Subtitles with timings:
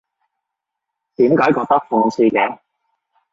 [1.17, 2.57] 點解覺得諷刺嘅？